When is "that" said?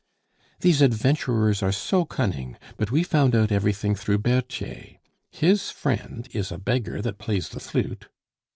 7.03-7.19